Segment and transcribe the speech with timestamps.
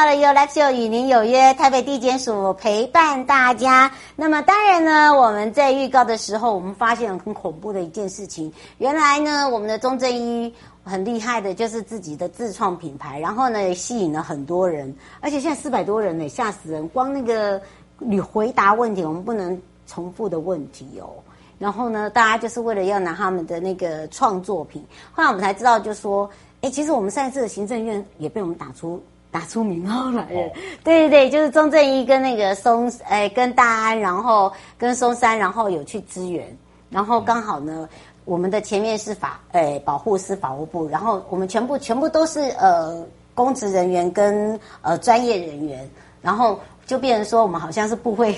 [0.00, 3.92] 到了 You Life Show 与您有约，台北地检署陪伴大家。
[4.16, 8.50] 那么当然呢，我们在预告的时候，我们发现很恐怖的一件事情。
[8.78, 16.88] 原来呢，我们的中正一很厉害的，就是自己的自创品牌，然后呢，也吸引了很多人，而且现在四百多人呢，吓死人！
[16.88, 17.60] 光那个
[17.98, 21.10] 你回答问题，我们不能重复的问题哦。
[21.58, 24.82] 然后呢，大家就是为了要拿他们的那个创作品。
[25.12, 26.26] 后来我们才知道，就说，
[26.62, 28.98] 哎，其实我们上一次的行政院也被我们打出。
[29.30, 30.50] 打出名号来了，
[30.82, 36.44] 对对对，就是钟正一跟那个松，哎，跟大安，然后跟松山，然后有去支援，
[36.90, 37.88] 然后刚好呢，
[38.24, 45.88] 我们的前面是法，哎，保护司法务部，然后我们全部全部都是呃公职人员跟呃专业人员，
[46.20, 48.36] 然后就变成说我们好像是不会，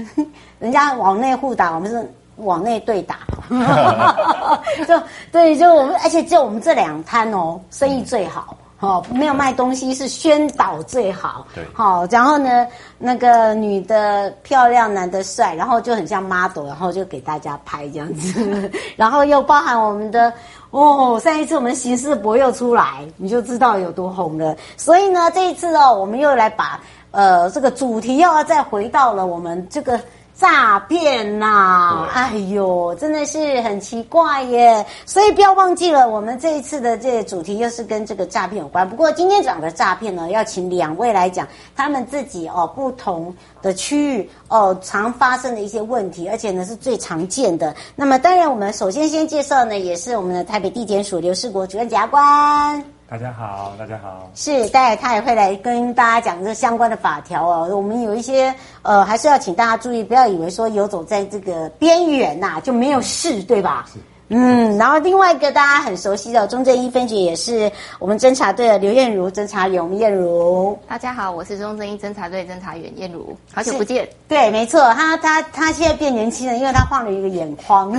[0.58, 3.18] 人家往内互打，我们是往内对打，
[4.88, 8.56] 就对，就我们，而且就我们这两摊哦，生意最好。
[8.80, 11.46] 哦，没有卖东西是宣导最好。
[11.54, 12.66] 对，好，然后呢，
[12.98, 20.32] 那个女的漂亮，男的帅，然后就很像 model，然后就给大家拍这样子， 然后又包含我们的
[20.70, 24.56] 哦，上一次我们刑事博又出来，你就知道有多红了。
[24.76, 30.00] 所以呢，这一次哦，我们又来把呃这个主题又要再回到了我们这个。
[30.40, 34.86] 诈骗呐、啊，哎呦，真的是很奇怪耶！
[35.04, 38.88] 所以不要忘记了，我们这一次的这个主题又是跟这个诈骗有关。
[38.88, 41.46] 不过今天讲的诈骗呢，要请两位来讲
[41.76, 47.76] 他们自己哦不同的区域哦常发生的一些问题，而且呢是最常见的。
[47.94, 52.99] 那么当然，我们首先先介绍呢，也是我们的台北地检署刘世国主任检察官。
[53.10, 54.30] 大家好，大家好。
[54.36, 57.68] 是，待会他也会来跟大家讲这相关的法条哦。
[57.76, 63.84] 我们有一些呃，还是要请大家注意，不要以为说游走在这个边缘呐就没有事，对吧？
[63.92, 63.98] 是。
[64.32, 70.78] 嗯，然后另外一个大家很熟悉的中正一分局也是我们侦查队的刘艳茹侦查员，艳茹。
[70.88, 74.08] 大家好，我是中正一侦查队侦查员艳茹，好久不见。
[74.28, 77.90] 对，没错，他他他现在变年轻了，因为他换了一个眼眶。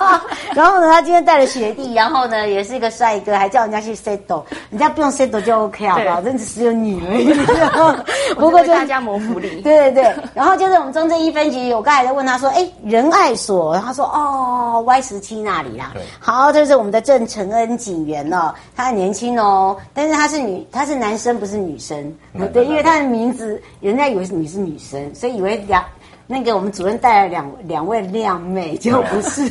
[0.56, 6.22] 然后呢，他今天带了学弟，然后呢，也是一个帅哥，还叫人家去 settle，人家不用 settle 就 OK 好不好？
[6.22, 7.34] 真的只有你而已。
[8.36, 9.50] 不过就大家谋福利。
[9.60, 15.73] 对对对，然后就是我们中正一分局，我刚才在问他说，哎，仁爱所，然后他说哦，Y 十七那里。
[15.92, 22.12] 对好，这是我们的郑承恩警员哦，他很年轻哦，但是他是女，他是男生，不是女生。
[22.52, 25.84] 对，因为他的名字，人家以为你是女生，所以以为两
[26.26, 29.48] 那个我们主任带了两两位靓妹，就不是。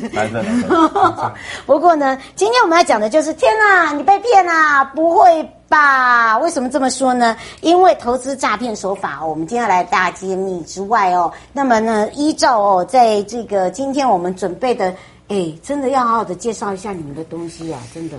[1.68, 4.84] 不过呢，今天我们要讲的就是，天哪，你被骗啦？
[4.84, 6.38] 不会吧？
[6.40, 7.38] 为什么这么说呢？
[7.62, 14.94] 因为投资诈骗手法哦，我们今天要来大揭秘之外哦，那么呢，依照哦，在这个今天我们准备的。
[15.30, 17.82] 哎，真的要好好的介绍一下你们的东西啊！
[17.94, 18.18] 真的，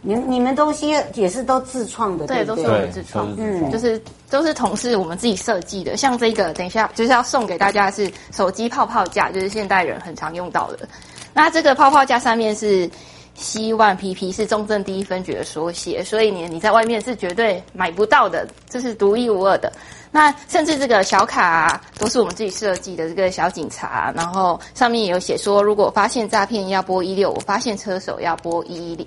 [0.00, 5.96] 你你们东西也是都自创的，对，对，对，都是我们自创，嗯，就是都是同事我们自己设计的。
[5.96, 10.88] 像这个，等一下就是要送给大家的是手机泡泡架，就是现代人很常用到的。
[11.34, 12.88] 那这个泡泡架上面是
[13.34, 19.72] 希望 PP，是中正第一分局的缩写，所以你你在外面是绝对买不到的，这是独一无二的。
[20.10, 29.06] 那甚至这个小卡啊，都是我们自己设计的这个小警察，然后上面也有写说，如果发现诈骗要拨一六五，发现车手要拨一一零，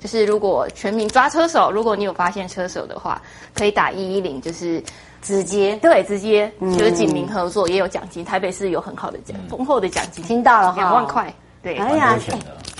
[0.00, 3.20] 就是如果全民抓车手，如果你有发现车手的话，
[3.52, 4.82] 可以打一一零，就是
[5.20, 8.24] 直接对直接就是警民合作，也有奖金。
[8.24, 11.32] 台北市有很好的奖，丰厚的奖金，听到了哈，两万块，
[11.62, 12.18] 对，哎呀。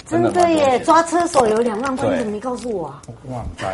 [0.09, 3.03] 真的耶，抓车手有两万块，你怎么没告诉我啊？
[3.29, 3.67] 哇塞！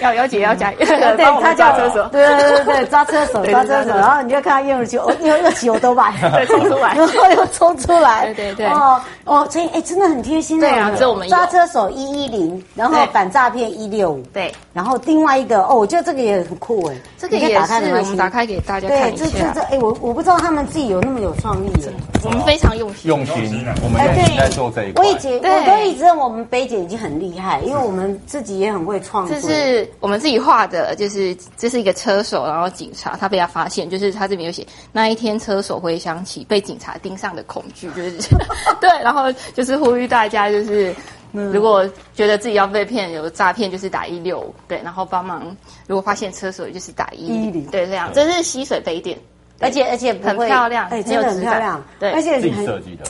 [0.04, 10.68] 要姚姐要加， 对，他叫车手，对对对对，抓车手，抓车手，然后你就看他用起， 哦，又又起我都买，对，冲出来，然后又冲出来，对对对，哦哦，所以哎，真的很贴心的。
[10.68, 19.24] 对啊，这我们抓车手一一零，然后反诈骗一六五，对，然后另外一个哦，我觉得这个也很酷哎，这个也是我们打开给大家看一下。
[19.24, 21.88] 对，这这这，哎，我我不知道他们自己有那么有创意耶，
[22.24, 24.81] 我们非常用心，用心，我们用心在做这。
[24.82, 25.04] 这一块。
[25.04, 29.34] 我一直我都一直认为我们北姐已经很厉害，因为我们自己也很会创作。
[29.34, 38.18] 这是我们自己画的，就是这是一个车手，然后警察他被他发现，就是他这边有写那一天车手回想起被警察盯上的恐惧，就是
[38.80, 40.94] 对，然后就是呼吁大家就是。
[41.34, 45.44] 如果觉得自己要被骗，有诈骗就是打一六五，对，然后帮忙。
[45.86, 48.10] 如果发现车手，就是打一零，对，这样。
[48.12, 49.18] 这是溪水杯垫，
[49.58, 53.04] 而且而且很漂亮，哎，真的很漂亮，对，而且自己设计的，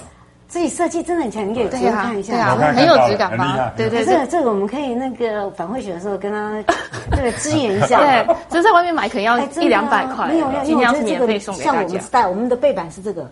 [0.53, 3.73] 自己设计真的很强，你可以直接看一下，很有质感吧？
[3.75, 6.63] 对对，这个这个我们可以那个反馈学的时候跟他
[7.17, 7.99] 这个支援一下。
[7.99, 11.79] 对，这在外面买可能要一两百块，没有，今天要是免费送给大家。
[11.79, 13.27] 像我们 style，我们的背板是这个。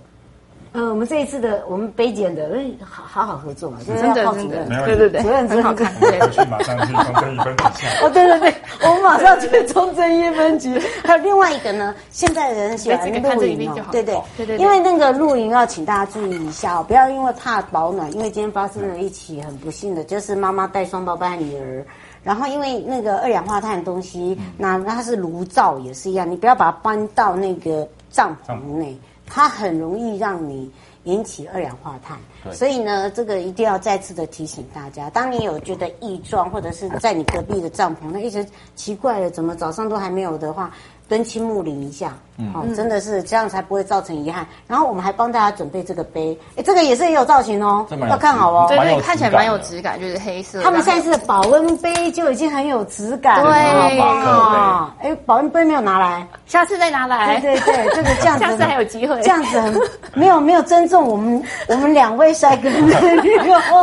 [0.73, 2.49] 呃，我们这一次的我们北检的，
[2.81, 7.87] 好好好合作嘛，就是要靠主任，对对对，主任真好看，对，去马上去中正一分局。
[8.01, 10.81] 哦，对对对，我们马上去中正一分局。
[11.05, 14.47] 还有另外一个呢，现在的人喜欢露营哦，对对对。
[14.47, 21.85] 对，因为那个露营要请大家注意一下哦，不要因为怕保暖，因为今天发生了一起很不幸的，就是妈妈带双胞胎女儿，
[22.23, 28.97] 然后因为那个二氧化碳的东西，那那它是炉灶也是一样，你不要把它搬到那个帐篷内。
[29.31, 30.71] 它很容易让你
[31.05, 32.19] 引起二氧化碳，
[32.53, 40.71] 所以呢，这个一定要再次的提醒大家：当你有觉得异状，或者是在你隔壁的帐篷，那一直奇怪了，怎么早上都还没有的话。
[41.09, 42.17] 敦亲睦邻一下，
[42.53, 44.47] 好，真的是这样才不会造成遗憾。
[44.69, 48.67] 然后我们还帮大家准备这个杯，哎，这个也是很有造型哦，要看好哦。
[48.69, 50.63] 对对，看起来蛮有质感，就是黑色。
[50.63, 53.51] 他们现在是保温杯就已经很有质感了。
[53.51, 57.41] 对啊，哎，保温杯没有拿来，下次再拿来。
[57.41, 59.21] 对对对，这个这样子， 下次还有机会。
[59.21, 59.75] 这样子很
[60.15, 62.69] 没有没有尊重我们我们两位帅哥。
[62.69, 62.87] 不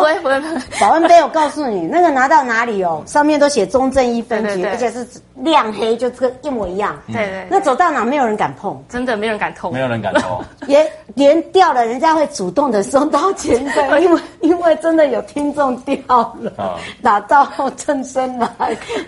[0.03, 6.95] 会不会不会，保温杯我告诉你，那个拿到哪里哦，上面都写中正一分局，而且是亮黑，就这个一模一样。
[7.07, 15.97] 对对，那走到哪没有人敢碰，真的没有人敢碰，没有人敢碰， 连连掉了，人家会主动的送到前台， 因为因为真的有听众掉
[16.41, 18.49] 了，打到正身来，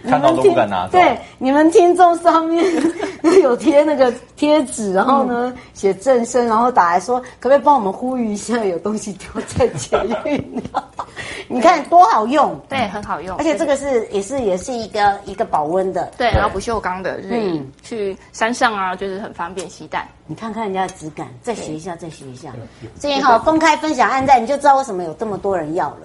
[0.07, 0.87] 看到都不敢拿。
[0.87, 2.65] 对，你们听众上面
[3.41, 10.63] 有贴那个贴纸，然后呢写正身，然后打来说，可不可以帮我们呼吁一下，有东西丢在捷运？
[11.49, 18.17] 你看多好用，对，很好用，而且这个是也是也是一个一个保温的，对，然后不锈钢的，就是去。
[18.31, 20.07] 山上啊，就是很方便携带。
[20.25, 22.53] 你看看人家的质感，再学一下，再学一下。
[22.97, 25.97] 这样好，公开分享按赞，你就知道为什么有这么多人要了。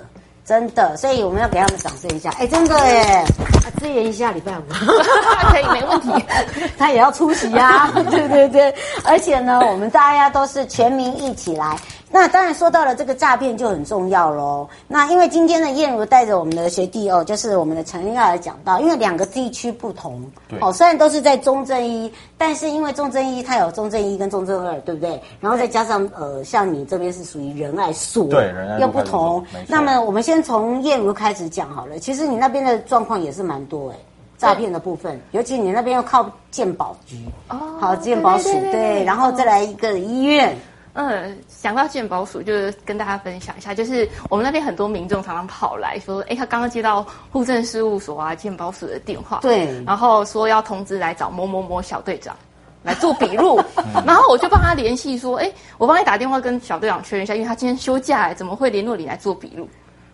[0.46, 2.30] 真的，所以我们要给他们掌声一下。
[2.38, 3.24] 哎，真的耶！
[3.64, 4.62] 啊，支援一下礼拜五，
[5.50, 6.10] 可以没问题。
[6.78, 8.74] 他也要出席呀，对对对。
[9.04, 11.76] 而且呢，我们大家都是全民一起来。
[12.14, 14.68] 那当然说到了这个诈骗就很重要喽。
[14.86, 25.20] 那因为今天的燕如带着我们的学弟哦，就是我们的陈要来讲到，因为两个地区不同，对哦，虽然都是在中正一，但是因为中正一它有中正一跟中正二，对不对？
[25.40, 29.44] 然后再加上呃，像你这边是属于仁爱所，对，仁爱又不同。
[29.66, 31.98] 那么我们先从燕如开始讲好了。
[31.98, 33.96] 其实你那边的状况也是蛮多哎，
[34.38, 37.16] 诈骗的部分，尤其你那边要靠鉴宝局
[37.48, 40.56] 哦，好鉴宝署对，然后再来一个医院。
[40.94, 52.36] 嗯，想到健保署，就是跟大家分享一下，就是我们那边很多民众常常跑来说，哎，他刚刚接到户政事务所啊健保署的电话，对，然后说要通知来找某某某小队长
[52.82, 53.60] 来做笔录，
[54.06, 59.68] 然后我就帮他联系说，哎，我帮你打电话跟小队长确认一下，因为他今天休假，怎么会联络你来做笔录？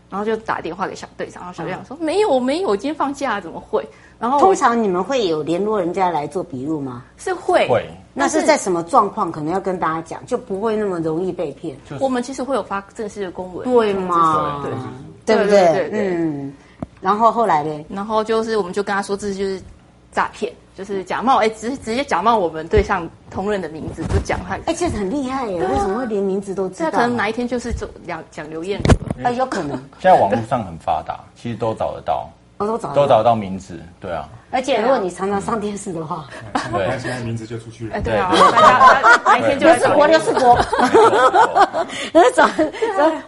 [0.08, 3.86] 然后就打电话给小队长，然后小队长说，没有没有，我今天放假，怎么会？
[4.20, 7.02] 然后通常你们会有联络人家来做笔录吗？
[7.16, 7.84] 是会，会。
[8.12, 9.32] 那是在什么状况？
[9.32, 11.74] 可能要跟大家讲，就不会那么容易被骗。
[11.98, 14.62] 我们其实会有发正式的公文，对吗？
[15.24, 15.90] 对，对不对？
[15.92, 16.52] 嗯。
[17.00, 17.84] 然后后来呢？
[17.88, 19.58] 然后就是我们就跟他说，这就是
[20.12, 24.56] 诈骗，就是假冒，哎，直直接假冒我们对象同仁的名字，就讲他。
[24.66, 25.62] 哎，这很厉害耶！
[25.66, 26.90] 为什么会连名字都知道？
[26.90, 29.78] 可能哪一天就是讲讲刘彦祖，哎，有可能。
[29.98, 32.28] 现在网络上很发达，其实都找得到。
[32.66, 34.28] 都找都找得到名字，对啊。
[34.52, 36.26] 而且如果你常常上电视的话，
[36.72, 38.00] 对，现在名字就出去了。
[38.02, 39.94] 对啊，大家哪一天就来 找。
[39.94, 40.58] 刘世国，刘世国。
[42.12, 42.48] 那找，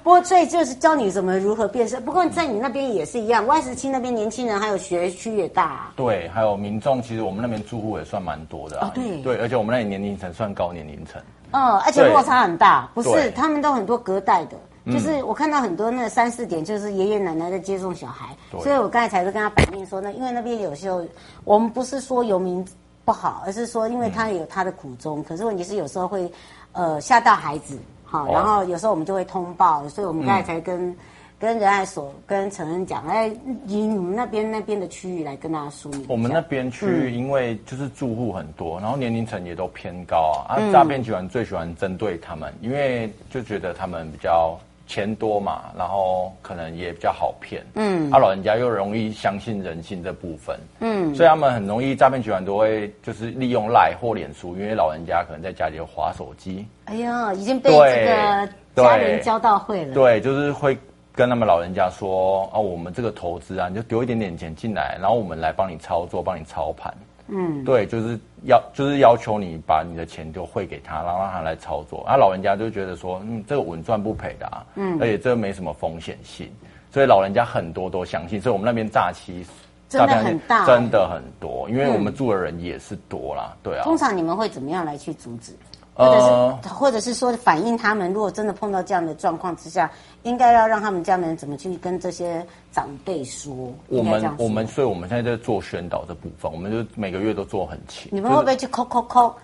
[0.03, 2.01] 不过所以就是教你怎么如何辨识。
[2.01, 5.93] 不过在你那边也是一样，外十七那边年轻人还有学区也大。
[5.95, 8.91] 对，还有民众，其实我们那边住户也算蛮多的啊。
[8.93, 11.23] 对对，而且我们那里年龄层算高年龄层。
[11.53, 14.57] 嗯，而且落差很大，不是他们都很多隔代的。
[14.87, 18.61] 就是我看到很多那三四点，就是爷爷奶奶在接送小孩，对。
[18.61, 21.05] 所以我刚才才是跟他反映说，那因为那边有时候
[21.45, 22.65] 我们不是说游民
[23.05, 26.31] 不好，而是说因为他有他的苦衷，嗯、可是问题是有时候会
[26.73, 30.89] 呃吓到孩子，好，然后有时候我们就会通报，所以我们刚才才跟。
[30.89, 30.97] 嗯。
[31.43, 33.27] 跟仁爱所跟陈恩讲，哎，
[33.67, 36.07] 以你们那边那边的区域来跟大家说明。
[36.09, 44.57] 我们那边区域因为就是住户很多，然后年龄层也都偏高啊，啊，诈骗集团最喜欢针对他们，因为就觉得他们比较
[44.93, 60.77] 钱多嘛，然后可能也比较好骗，嗯，他、啊、老人家又容易相信人性这部分，嗯，所以他们很容易诈骗集团都会就是利用赖或脸书，因为老人家可能在家里有滑手机，哎呀，已经被这个家人教到会了，对，就是会
[61.15, 66.93] 跟他们老人家说啊，我们这个投资啊，你就丢一点点钱进来，然后我们来帮你操作，帮你操盘。
[67.35, 72.05] 嗯，对，就是要就是要求你把你的钱就汇给他，然后让他来操作。
[72.07, 76.51] 那、啊、老人家就觉得说，嗯，这个稳赚不赔的啊，嗯，而且这个没什么风险性，
[76.91, 78.39] 所以老人家很多都相信。
[78.39, 79.45] 所以我们那边诈欺
[79.89, 83.85] 真的很大，真的很多，因为我们住的人也是多啦，对啊。
[83.85, 85.53] 通常你们会怎么样来去阻止？
[85.95, 89.91] 或者是，或者是说反映他们，如果真的碰到这样的状况之下，
[90.23, 93.55] 应该要让他们家人怎么去跟这些长辈说？
[93.89, 98.09] 我们我们，所以我们现在在做宣导这部分，我们就每个月都做很勤。
[98.11, 99.35] 你们会不会去扣扣扣？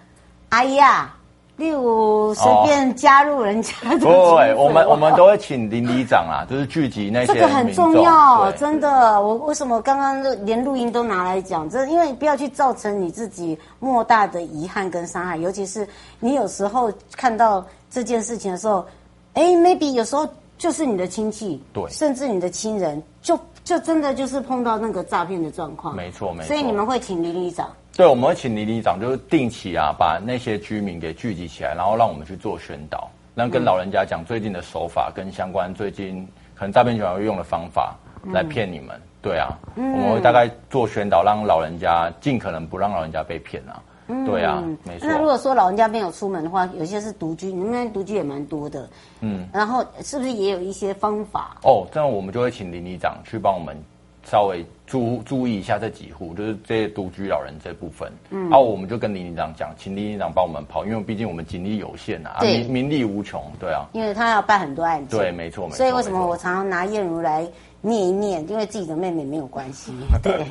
[0.48, 1.14] 哎呀！
[1.58, 7.34] 例如随便加入人家的， 对，我们我们都会请邻里长啊，就是聚集那些。
[7.34, 9.20] 这个很重要，真的。
[9.20, 11.68] 我为什么刚刚连录音都拿来讲？
[11.68, 15.86] 这因为不要去造成你自己莫大的遗憾跟伤害，尤其是
[16.20, 18.86] 你有时候看到这件事情的时候，
[19.34, 20.24] 哎，maybe 有时候
[20.56, 25.96] 就是你的亲戚，对，甚至你的亲人，就就真的就是碰到那个诈骗的状况。
[25.96, 26.46] 没错，没错。
[26.46, 27.68] 所以你们会请邻里长。
[27.98, 36.24] 对，我们会请邻里长，就是定期啊，把那些居民给聚集起来，然后让我们去做宣导，然后跟老人家讲最近的手法跟相关最近
[36.54, 37.96] 可能诈骗集团会用的方法
[38.32, 38.94] 来骗你们。
[38.94, 43.82] 嗯、对啊，嗯、我们会大概做宣导，让老人家尽可能不让老人家被骗啊。
[44.06, 45.08] 嗯、对啊，没错。
[45.08, 48.88] 那如果说老人家没有出门的话，有些是独居，你们那边独居也蛮多的。
[49.22, 51.56] 嗯，然后是不是也有一些方法？
[51.64, 53.76] 哦，这样我们就会请林里长去帮我们。
[54.24, 62.62] 稍微注注意一下这几户，就是这些独居老人这部分，嗯，然后我们就跟邻里长讲，请邻里长帮我们跑，因为毕竟我们精力有限啊，对。
[62.62, 65.76] 啊，名名利无穷，对啊，因为他要办很多案件，对，没错，没错。
[65.76, 67.46] 所以为什么我常常拿燕如来
[67.82, 69.92] 念一念，因为自己的妹妹没有关系，
[70.22, 70.46] 对。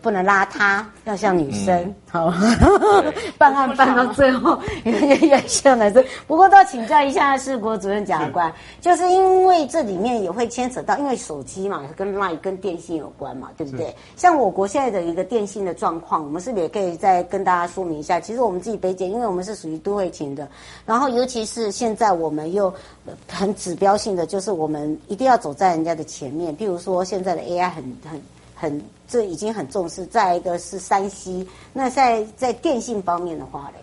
[0.00, 2.34] 不能邋遢，要像女生，嗯、好。
[3.38, 6.02] 办案办到最后，越越像男生。
[6.26, 13.94] 不过都要请教一下是国主任检察官，就是因为这里面也会牵扯到，因为手机嘛，跟 LINE 跟电信有关嘛，对不对？
[14.16, 18.18] 像我国现在的一个电信的状况，我们是不是也可以再跟大家说明一下？
[18.18, 20.48] 其实我们自己北检，因为我们是属于都会勤的，
[20.86, 22.72] 然后尤其是现在我们又
[23.30, 26.56] 很指标性的，就是我们一定要走在人家的前面。
[26.56, 28.22] 譬如说现在的 AI 很很。
[28.56, 30.04] 很，这已经很重视。
[30.06, 33.80] 再一个是山西那在在电信方面的话嘞，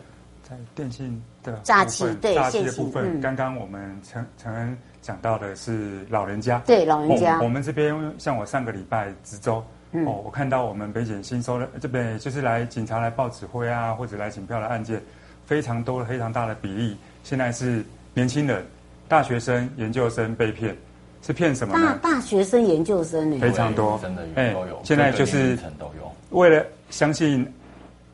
[0.48, 15.02] 在电信的诈欺，对诈欺的部分，嗯、刚刚我们陈陈恩讲到的是老人家，对老人家，我们这边像我上个礼拜值周，嗯、哦，我看到我们北检新收的这边就是来警察来报指挥啊，或者来警票的案件，
[15.46, 18.66] 非常多非常大的比例，现在是年轻人、
[19.08, 20.76] 大学生、研究生被骗。
[21.22, 22.00] 是骗什么呢？
[22.02, 23.40] 大大学生、研究生呢？
[23.40, 24.82] 非常多，真的有都有。
[24.84, 25.58] 现在就是
[26.30, 27.46] 为了相信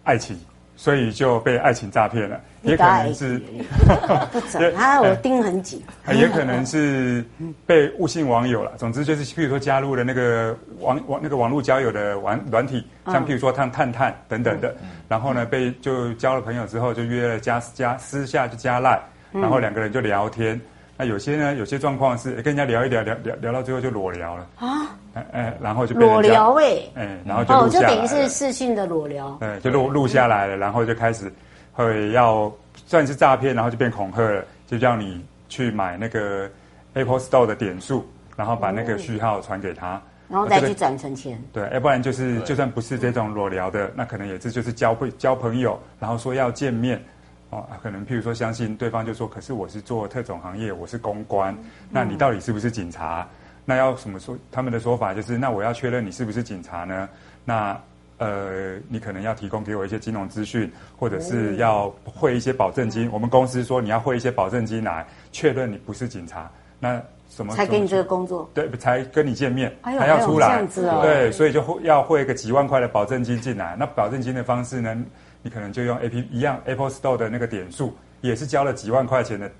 [0.03, 0.37] 爱情，
[0.75, 2.39] 所以就被爱情诈骗了。
[2.63, 3.39] 也可能是
[4.31, 5.81] 不整，他我盯很紧。
[6.13, 7.23] 也可能是
[7.65, 8.73] 被误信网友了。
[8.77, 14.75] 总之就是，譬如说加入了那个网网那个网络交友的网软体，像譬如说探探探等等的。
[15.07, 20.59] 然后呢，被就交了朋友之后，就约了加加私下就加赖，然后两个人就聊天。
[20.99, 24.47] 那有些呢，有些状况是跟人家聊一聊，聊聊聊到最后就裸聊了。
[24.57, 31.31] 啊，哎哎，然后就裸聊哎，哎，然后就录下来，哦，就等于是视讯的裸聊，对，就录录下来了，然后就开始
[31.71, 32.51] 会要
[32.87, 36.49] 算是诈骗，然后就变恐吓了，就叫你去买那个
[36.95, 38.03] Apple Store 的点数，
[38.35, 46.99] 然后把那个序号传给他，然后再去转成钱，对，要不然就是就算不是这种裸聊的，那可能也是就是交会交朋友，然后说要见面。
[47.49, 51.55] 哦，可能譬如说，相信对方就说，可是我是做特种行业，我是公关，
[51.89, 53.25] 那你到底是不是警察？
[53.63, 54.37] 那要什么说？
[54.51, 57.07] 他们的说法就是，那我要确认你是不是警察呢？
[57.45, 57.79] 那
[58.17, 63.09] 呃，你可能要提供给我一些金融资讯，或者是要汇一些保证金。
[63.11, 66.49] 我们公司说你要汇一些保证金来确认你不是警察。
[66.79, 67.53] 那什么？
[67.55, 68.49] 才给你这个工作？
[68.53, 70.65] 对，才跟你见面，还要出来。
[71.01, 73.75] 对，所以就会要汇个几万块的保证金进来。
[73.77, 74.97] 那保证金的方式呢？
[75.47, 79.51] 你可能就用 A P 一样 Apple Store 的那个点数，也是交了几万块钱的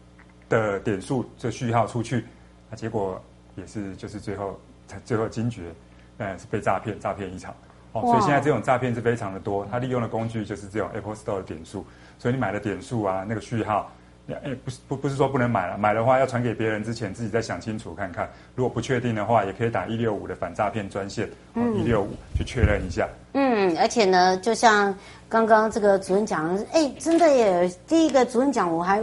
[0.50, 2.26] 的点数这序号出去，
[2.70, 3.24] 那，结果
[3.56, 5.74] 也是就是最后才最后惊觉，
[6.18, 7.56] 嗯，是被诈骗诈骗一场
[7.94, 8.02] 哦。
[8.02, 11.86] 所以现在这种诈骗是非常的多，它利用的工具就是这种 Apple Store 的点数，
[12.20, 13.90] 所以你买的点数啊，那个序号
[14.30, 18.30] 哎，不是不不是说不能买了，买的话要传给别人之前自己再想清楚看看。
[18.56, 23.08] 如果不确定的话，也可以打一六五的反诈骗专线，一六五去确认一下。
[23.34, 24.94] 嗯，而且呢，就像
[25.30, 29.02] 刚刚这个主任讲的，哎，真的耶，第一个主任讲，我还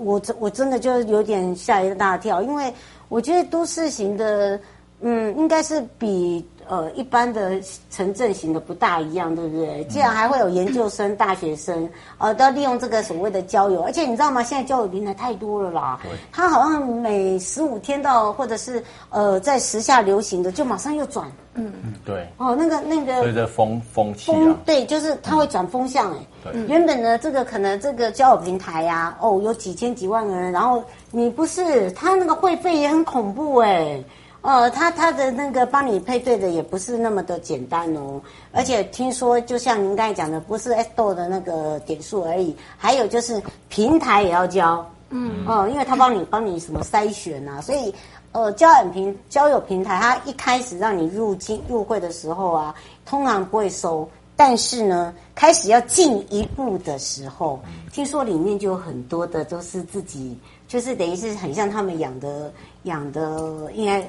[0.00, 2.72] 我我真的就有点吓一大跳，因为
[3.08, 4.58] 我觉得都市型的，
[5.00, 6.46] 嗯，应该是比。
[6.72, 7.60] 呃，一般的
[7.90, 9.84] 城镇型的不大一样，对不对？
[9.90, 11.86] 既然还会有研究生、大学生，
[12.16, 14.42] 呃，都要利用这个所谓的交友，而且你知道吗？
[14.42, 16.00] 现在交友平台太多了啦。
[16.02, 16.10] 对。
[16.32, 21.30] 他好像每十五天到，或者是呃，在时下流行的，就马上又转。
[21.56, 22.26] 嗯嗯，对。
[22.38, 23.20] 哦，那个那个。
[23.22, 24.56] 随着风风气啊。
[24.64, 26.16] 对，就是它会转风向哎。
[26.42, 26.64] 对。
[26.68, 34.02] 原本呢，这个可能这个交友平台呀、啊，哦，有几千几万个人，然后你不是他那个会费也很恐怖哎。
[34.42, 38.20] 呃，他他的那个帮你配对的也不是那么的简单哦，
[38.50, 47.94] 而且听说就像您刚才讲的，不是 S 豆的那个点数而已，还有就是平台也要交，嗯，哦、呃，因为他帮你帮你什么筛选啊，所以
[48.32, 52.74] 呃，交友平交友平台，他一开始让你入境入会的时候啊，
[53.06, 57.60] 通常不会收，但是呢，开始要进一步的时候，
[57.92, 64.04] 听说里面就有很多的都是自己，就是等于是很像他们养的养的应该。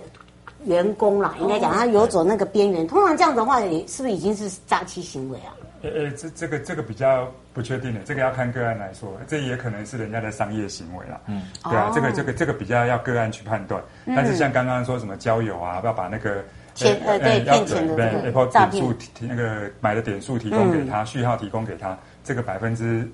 [0.65, 5.53] 员工啦，应该讲他游走那个边缘，通常这样的话，也是不是已经是诈欺行为啊？
[5.81, 11.19] 呃呃，这这个这个比较不确定的，这个要看个案来说，这也可能是人家的商业行为啦。
[11.27, 13.83] 嗯，对啊，这个这个这个比较要个案去判断。
[14.05, 16.41] 但是像刚刚说什么交友啊，要把那个
[16.73, 23.05] 钱呃对骗钱的对 Apple 点数提那个买的点数提供给他，序号提供给他，这个百分之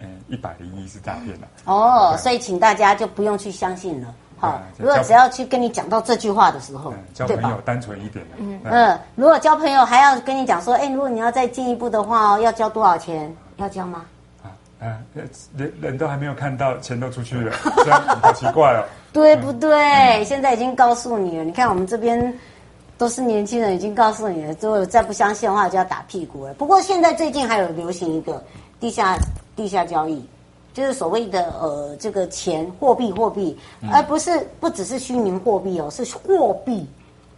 [0.00, 1.48] 嗯一百零一是诈骗的。
[1.64, 4.14] 哦，所以请大家就不用去相信了。
[4.38, 13.34] 好，如果只要去跟你讲到这句话的时候，交朋友单纯一点的，嗯嗯，如果交朋友还要跟你讲说，哎，如果你要再进一步的话哦，要交多少钱？
[13.56, 14.04] 要交吗？
[14.42, 14.98] 啊啊，
[15.56, 20.22] 人人都还没有看到，钱都出去了，这样好奇怪哦，对不对？
[20.24, 22.38] 现在已经告诉你了，你看我们这边
[22.98, 26.52] 都是年轻人，已经告诉你了，如果再不相信的话，就要打屁股了。
[26.54, 28.44] 不过现在最近还有流行一个
[28.78, 29.16] 地下
[29.56, 30.22] 地下交易。
[30.76, 33.56] 就是所谓的呃，这个钱货币货币，
[33.90, 36.86] 而不是不只是虚拟货币哦，是货币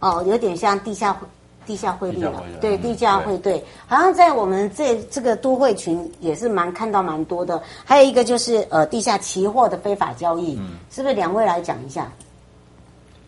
[0.01, 1.17] 哦，有点像地下
[1.65, 7.63] 地下汇率了，对，地下汇兑，好像在我们这这个都会群也是蛮看到蛮多的。
[7.85, 12.11] 还有一个就是呃，地下期货的非法交易，嗯，是不是两位来讲一下？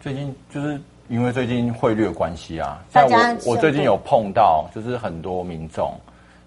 [0.02, 5.94] 最近就是因为最近汇率的关系啊，大家我我最近有碰到，就是很多民众。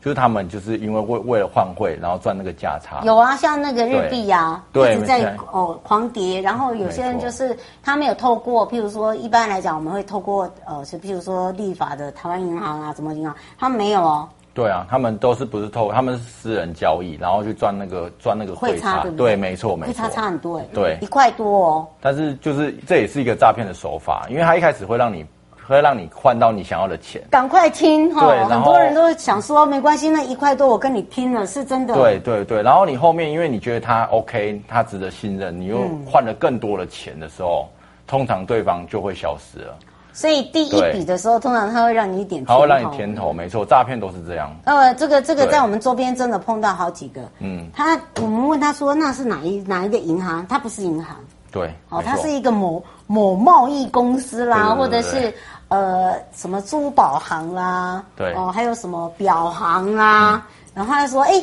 [0.04, 3.00] 就是他们就是因为为为了换汇，然后赚那个价差。
[3.04, 6.42] 有啊，像那个日币啊，一直在哦狂跌。
[6.42, 14.28] 然后有些人就是他没有透过，譬如说一般来讲，我们会透过呃，就譬如说立法的台湾银行啊，什么银行，他们没有哦。
[14.52, 21.88] 对啊，他们都是不是透，他们是私人交易，然后去赚那个赚那个汇差，对，对，没错没错，汇差差很多哎，对，一块多哦。
[21.98, 25.24] 但是就是这也是一个诈骗的手法，因为他一开始会让你。
[25.66, 28.26] 会让你换到你想要的钱，赶快听哈！
[28.26, 31.94] 对，很多人都想说没关系，那一块多我跟你拼了，是真的。
[31.94, 39.74] 对对对，然后你后面因为你觉得他 OK，他值得信任，你又换了更多的钱的时候，嗯、通常对方就会消失了。
[40.12, 44.54] 所以第一笔的时候，通常他会让你一点，他会让你甜头，没错，诈骗都是这样。
[44.64, 47.20] 呃，这个这个在我们周边真的碰到好几个。
[47.40, 50.46] 嗯，他我们问他说那是哪一哪一个银行？
[50.46, 51.16] 他不是银行。
[51.54, 55.32] 对，哦，他是一个某某贸易公司啦，或者是。
[55.68, 58.04] 呃，什么珠宝行啦、
[58.36, 61.42] 哦，还有什么表行啦、然后他就说，哎，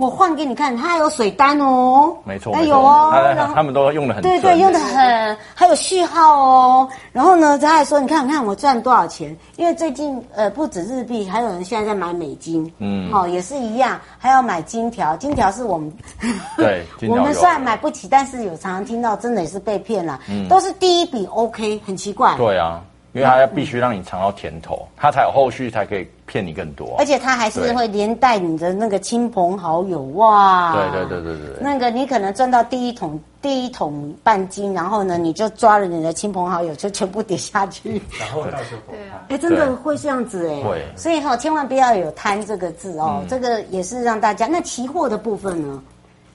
[0.00, 9.36] 我换给你看，他还有水单哦，没错，还有哦，他他们都用的很对对，用的很，还有序号哦，然后呢，他还说，你看，你看我赚多少钱？
[9.56, 15.92] 因为最近呃，不止日币，还有人现在在买美金，嗯，好、哦，也是一样，还要买金条，金条是我们
[16.56, 22.80] 对，我们虽然买不起，但是有常常听到，真的也是被骗了，嗯，都是第一笔 OK，很奇怪，对啊。
[23.12, 26.94] 因为他要必须让你尝到甜头，嗯、他才有后续才可以骗你更多。
[26.98, 30.72] 而且他还是会连带你的那个亲朋好友哇。
[30.74, 31.56] 对对对对对。
[31.60, 38.00] 那个你可能赚到第一桶第一桶半斤，然后呢，你就抓了你的亲朋好友，就全部跌下去。
[38.18, 38.82] 然后到时候。
[38.92, 39.24] 对啊。
[39.28, 40.62] 哎，真的会这样子哎。
[40.62, 40.84] 会。
[40.96, 43.18] 所以哈，千万不要有贪这个字哦。
[43.22, 44.46] 嗯、这个也是让大家。
[44.46, 45.82] 那期货的部分呢？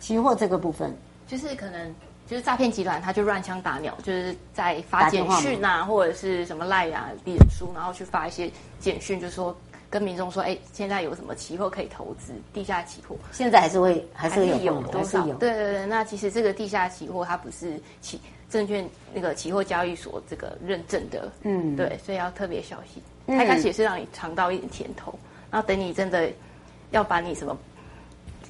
[0.02, 0.94] 期货这个部分，
[1.26, 1.96] 就是可能。
[2.28, 9.56] 就是诈骗集团，他就乱枪打鸟，就是在发简讯啊，或者是什么赖啊、脸书，然后去发一些简讯，就说
[9.90, 15.24] 跟民众说，哎，现在有什么期货可以投资，地下期货，现在还是会还是有，有多少？
[15.24, 23.02] 对对对，那其实这个地下期货它不是期证券那个期货交易所这个认证的，嗯，对，所以要特别小心。
[23.28, 25.18] 他开始也是让你尝到一点甜头，
[25.52, 26.30] 然后等你真的
[26.92, 27.58] 要把你什么。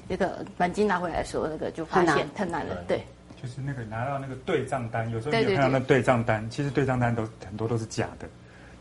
[0.08, 3.04] 那个本金拿回来的时候，那个就发现太难了，对。
[3.40, 8.26] 就是那个拿到那个对账单，有时候你有看到那对账单，其实对账单都很多都是假的。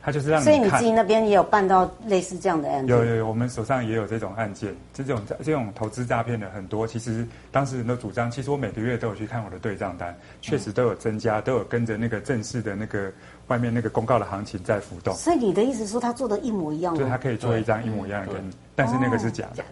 [0.02, 2.96] 他就是让你看，所以你自己那边也有办到类似这样的案件？
[2.96, 6.86] 有有有，我们手上也有这种案件，这种这种投资诈骗的很多。
[6.86, 13.12] 其实当事人都主张，其实我每个月都有去看我的对账单，确实都有增加，都有跟着那个正式的那个
[13.48, 15.12] 外面那个公告的行情在浮动。
[15.16, 17.00] 所以你的意思说他做的一模一样吗？
[17.00, 19.64] 对，他可以做一张一模一样的给你，但是那个是假的。
[19.64, 19.66] 哎，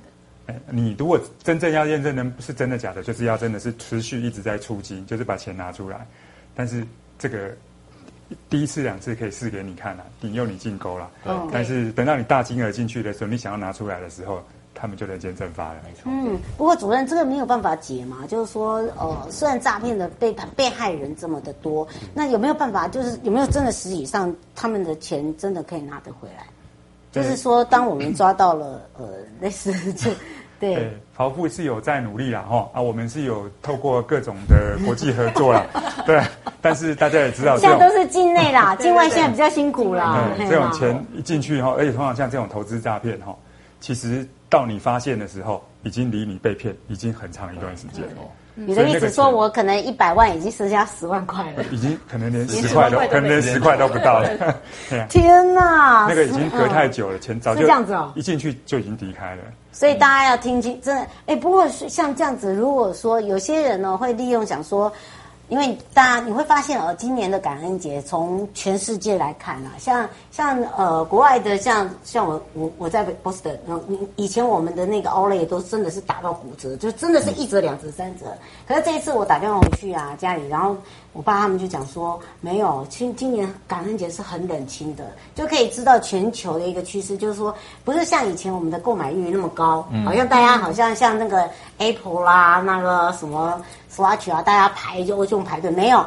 [0.70, 6.06] 你如果真正要验证的是真的假的，就是要真的是持续一直在出金，就是把钱拿出来，
[6.56, 6.86] 但是
[7.18, 7.52] 这个。
[8.50, 11.12] 第一次、两次可以试给你看了，引诱你进沟了。
[11.26, 14.42] 嗯，但是等到你大金额进去的时候，你想要拿出来的时候，
[14.74, 15.76] 他们就人间蒸发了。
[15.84, 16.04] 没错。
[16.06, 18.26] 嗯，不过主任，这个没有办法解嘛？
[18.28, 22.88] 就是说，呃，虽然诈骗的被被害人这么的多，那有没有办法？
[22.88, 26.48] 就是有没有真的实际上他们的钱真的可以拿得回来？
[27.14, 29.08] 就是说，当我们抓到了， 呃，
[29.40, 30.10] 类似这。
[30.60, 35.66] 对，豪富是有在努力啦，哈啊，我们是有透过各种的国际合作啦，
[36.08, 36.22] 对，
[36.62, 40.26] 但是大家也知道，现在都是境内啦， 境外现在比较辛苦啦。
[40.38, 43.36] 对，这种钱一进去哈，而且通常像这种投资诈骗哈，
[43.82, 48.32] 其实到你发现的时候，已经离你被骗已经很长一段时间哦。
[48.56, 54.30] 你的意思说我可能一百万已经剩下十万块了，已经 可能连十块都可能连十块都不到了。
[55.10, 59.42] 天哪，那个已经隔太久了，钱早就这样子哦，一进去就已经离开了。
[59.72, 61.36] 所以大家要听清，真的哎。
[61.36, 64.92] 不过像这样子，如果说有些人呢会利用想说。
[65.54, 73.84] 因为大家你会发现呃，今年的感恩节从全世界来看啊，像像呃国外的像像我我我在波士顿，然后
[74.16, 78.26] 以前我们的那个 o l a y 都真的是打到骨折，就真的是一折、两折、三折。
[78.68, 80.76] 可是这一次我打电话回去啊，家里，然后
[81.14, 93.62] 我爸他们就讲说，没有，今今年感恩节是很冷清的，就可以知道全球的一个趋势，就是说不是像以前我们的购买欲那么高，好像大家好像像那个 Apple 啦，那个什么。
[93.96, 96.04] Swatch 啊，大家排就就排队没有，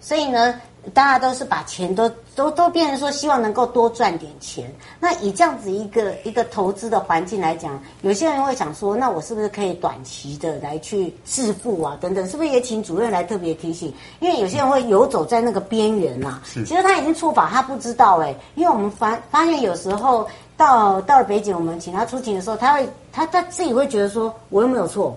[0.00, 0.60] 所以呢，
[0.94, 4.72] 大家都是把钱都都都变成说希望能够多赚点钱。
[4.98, 11.98] 那以这样子一个一个投资的环境来讲，有些人会想说，那我是不是可以短期的来去致富啊？
[12.00, 13.92] 等等，是不是也请主任来特别提醒？
[14.20, 16.40] 因为有些人会游走在那个边缘呐。
[16.44, 16.64] 是。
[16.64, 18.40] 其实他已经触法，他不知道哎、欸。
[18.54, 25.16] 因为我们发发现有时候到到了北京，我们请他出庭的时候，他会他他自己会觉得说，我又没有错。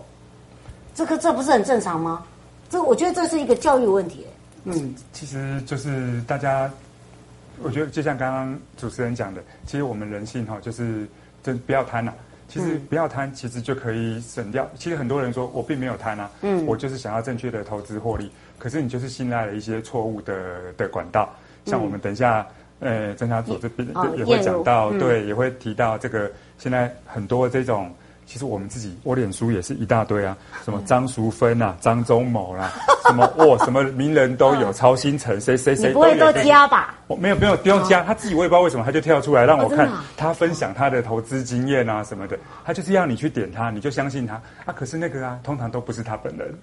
[0.94, 2.24] 这个这不是很正常吗？
[2.70, 4.26] 这我觉得这是一个教育问题。
[4.66, 6.72] 嗯，其实就是大家，
[7.62, 11.08] 我觉得就像刚刚主持人讲的，其实我们人性哈，就是
[11.44, 12.14] 真不要贪呐。
[12.48, 14.70] 其实不要贪，其实就可以省掉。
[14.76, 18.32] 其实很多人说我并没有贪啊，嗯，我就是想要正确的投资获利。
[18.60, 21.34] 可是你就是信赖了一些错误的的管道，
[21.66, 22.46] 像我们等一下，
[22.80, 27.94] 呃，侦查组这边也会讲到，对，也会提到这个现在很多这种。
[28.26, 32.72] 其实我们自己，我脸书也是一大堆啊，什么张淑芬啊、张忠谋啦，
[33.06, 36.96] 什么哦，什么名人都有，曹兴诚，谁谁谁，你不会都加吧？
[37.08, 44.74] 我没有没有不用加，他自己我也不知道为什么他就跳出来让我看他分享他的投资经验啊什么的，他就是要你去点他，你就相信他啊。
[44.74, 46.56] 可是那个啊，通常都不是他本人，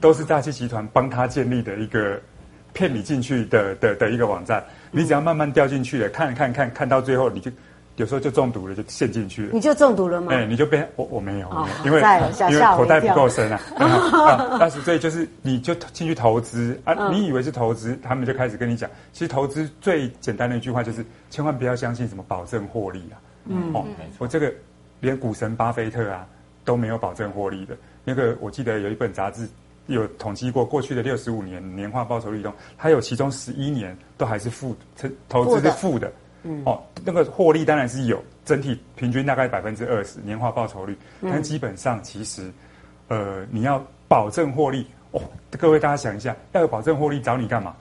[0.00, 2.20] 都是诈欺集团帮他建立的一个
[2.72, 7.50] 骗你进去的的的一个网站，你只要慢慢掉进去了，看看看看到最后你就。
[8.02, 9.50] 有时候就中毒了，就陷进去了。
[9.52, 10.32] 你就中毒了吗？
[10.32, 11.48] 哎，你就变我我没有，
[11.84, 12.02] 因为
[12.50, 13.60] 因为口袋不够深啊。
[14.58, 23.14] 但 是 所以就是你就进去投资啊，你以为是投资，他们就开始跟你讲，其实投资最简单的一句话就是，千万不要相信什么保证获利啊。
[23.46, 23.84] 嗯，哦，
[24.18, 24.52] 我这个
[24.98, 26.26] 连股神巴菲特啊
[26.64, 27.76] 都没有保证获利的。
[28.02, 29.48] 那个我记得有一本杂志
[29.86, 34.74] 有统计过，过去的六十五年年化报酬率中，还有其中十一年都还是负，
[35.28, 36.10] 投资是负的。
[36.42, 42.52] 嗯，哦，那个获利当然是有，整体平均大概百分之二十年化报酬率，但基本上其实，
[43.08, 45.20] 呃，你要保证获利哦，
[45.58, 47.74] 各位大家想一下，要有保证获利找你干嘛？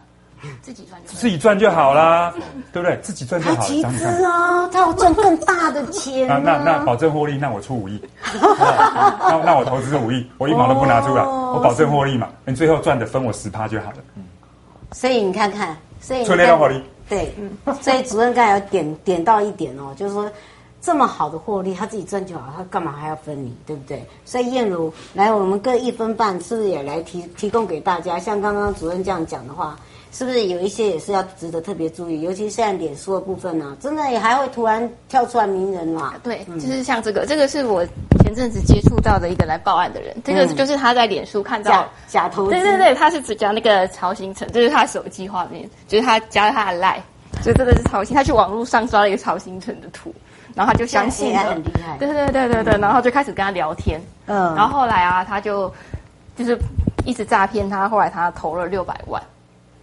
[0.63, 2.33] 自己赚就自己赚就好啦，
[2.73, 2.97] 对不对？
[3.03, 3.67] 自己赚就好了。
[3.67, 6.27] 集资啊，他要赚更大的钱。
[6.27, 8.01] 那那那保证获利，那我出五亿，
[8.41, 13.97] 那那我投资五亿，我一毛都不拿出来，我保证获利嘛，你最后赚的分我十趴就好了。
[14.15, 14.23] 嗯，
[14.93, 16.83] 所以你看看，所以纯利获利。
[17.11, 17.29] 对，
[17.83, 20.31] 所以主任刚才有点点到一点哦，就是说
[20.81, 24.01] 这么好的获利，他自己赚就好，他干嘛还要分你，对不对？
[24.23, 28.17] 所以燕如来，我们各一分半，是不是也来提提供给大家？
[28.17, 29.77] 像刚刚主任这样讲的话，
[30.11, 32.21] 是不是有一些也是要值得特别注意？
[32.21, 36.15] 尤其是现在脸书的部分呢、啊，真的也还会突然跳出来名人嘛？
[36.21, 37.85] 对，就是像这个，这个是我
[38.23, 47.01] 前阵子接触到的一个来报案的人，这个就是他在脸书看到假，假投资，对对对，他是只讲那个曹兴诚，这是他手机画面，就是他加了他的赖，
[47.41, 50.13] 就真的是曹兴，他去网络上刷了一个曹兴成的图，
[50.53, 55.73] 然后他就相信了，很厉害，对对对对对，然后就开始跟他聊天，嗯，然后后来啊，他就
[56.35, 56.59] 就是
[57.05, 59.21] 一直诈骗他，后来他投了六百万。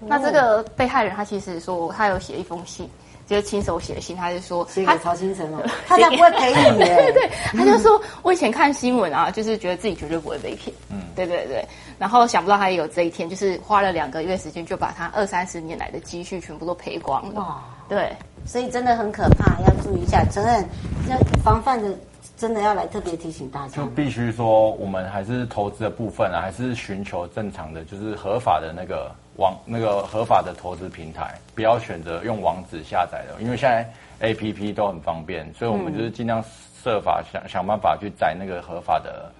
[0.01, 2.89] 那这个被害人他其实说他有写一封信。
[3.29, 6.97] 就是亲手写的信，他就说他曹兴诚哦， 他才不会赔你耶。
[7.13, 10.75] 对对，他就说，我以前看新闻啊，就是觉得自己绝对不会被骗。
[10.89, 11.63] 嗯，对对对。
[11.99, 17.39] 然后想不到他也有这一天，就是花了两个月时间，就把他二三十年来的积蓄全部都赔光了。
[17.39, 20.25] 哇，对，所以真的很可怕，要注意一下。
[20.33, 20.67] 承认
[21.11, 21.95] 要防范的，
[22.39, 23.77] 真的要来特别提醒大家。
[23.77, 29.15] 就必须说，我们还是投资的部分啊，还是寻求正常的，就是合法的那个。
[29.39, 33.89] 网那个合法的投资平台，不要选择用网址下载的，因为现在
[34.35, 36.45] APP 都很方便，所以我们就是尽量
[36.83, 39.31] 设法想、嗯、想办法去载那个合法的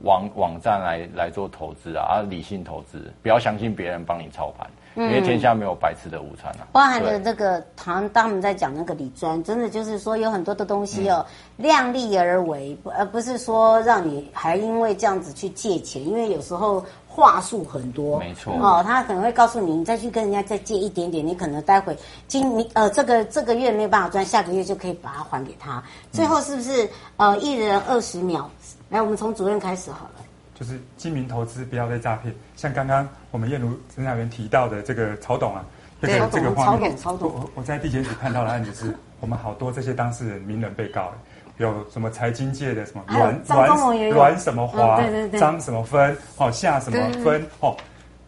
[0.00, 6.66] 网网站来来做投资啊，啊，理性投资，不要相信别人帮你操盘，嗯、因为天下没有白吃的午餐啊。
[6.72, 11.24] 包含的这个，好像当我们在讲那个李专，真的就是说有很多的东西哦，
[11.58, 16.84] 嗯、量力而为，而不是说让你还因为这样子去借钱，因为有时候。
[17.14, 21.96] 话术很多，没错哦，他可能会告诉你，你再去跟人家再借一点点，你可能待会
[22.26, 25.80] 今你呃这个这个月没有办法赚，下个月就可以把它还给他。
[26.10, 28.50] 最后是不是呃一人二十秒？
[28.90, 30.24] 来，我们从主任开始好了。
[30.58, 32.34] 就是精明投资，不要被诈骗。
[32.56, 35.64] 像刚刚我们燕如侦查员提到的这个曹董啊，
[36.02, 41.12] 这个这个画面，曹董，曹董，我我在地检署看到的案子是，我们好多这些当事人名人被告。
[41.58, 45.00] 有什么财经界的什么阮阮阮什么华，
[45.38, 47.76] 张什么分哦，夏什么分哦，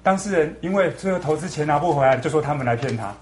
[0.02, 3.12] 当事人因为最后投资钱拿不回来，就说他们来骗他，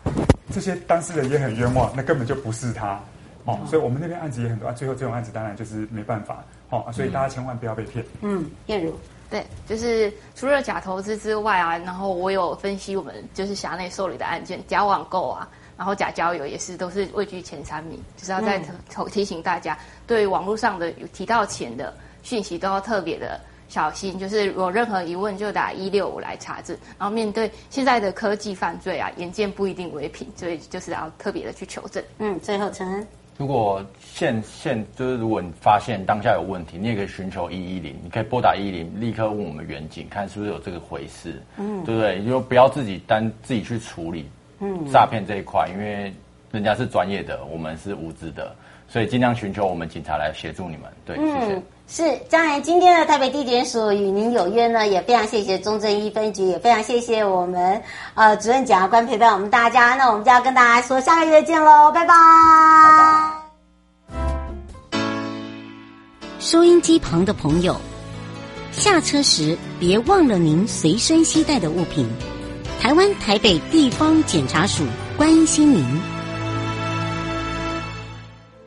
[0.53, 3.01] 这些当事人也很冤枉，那根本就不是他。
[3.47, 6.43] 哦，所以我们那边案子也很多啊，最后这种案子当然就是没办法。
[6.71, 8.05] 哦，所以大家千万不要被骗。
[8.23, 8.99] 嗯，燕如，
[9.31, 15.49] 对，就是除了假投资之外啊，然后我有分析我们就是辖内受理的案件，假网购啊。
[15.77, 18.63] 然后假交友也是都是位居前三名，就是要再
[19.11, 24.17] 提醒大家，对网络上的有提到钱的讯息都要特别的小心。
[24.19, 26.77] 就是有任何疑问就打一六五来查证。
[26.97, 32.01] 然后面对现在的科技犯罪啊，眼见不一定为凭，所以就是要特别的去求证。
[32.19, 33.07] 嗯，最后陈恩，
[33.37, 42.21] 如果现现就是如果你发现当下有问题，你也可以寻求一一零，你可以拨打一一零，立刻问我们远景看是不是有这个回事，嗯，对不对？
[42.21, 44.31] 你就不要自己单自己去处理。
[44.61, 46.15] 嗯，诈骗这一块，因为
[46.51, 48.55] 人家是专业的，我们是无知的，
[48.89, 50.83] 所以尽量寻求我们警察来协助你们。
[51.05, 51.63] 对，嗯、谢谢。
[51.87, 57.83] 是，当然今天的台北地检署与您有约呢，也非常谢谢中正一分局，也非常谢谢我们
[58.15, 59.95] 呃主任检察官陪伴我们大家。
[59.95, 62.07] 那我们就要跟大家说，下个月见喽，拜拜。
[62.07, 62.15] 拜
[64.91, 64.99] 拜。
[66.39, 67.77] 收音机旁的朋友，
[68.73, 72.09] 下车时别忘了您随身携带的物品。
[72.85, 74.85] 台湾台北地方检察署
[75.17, 76.14] 关心您。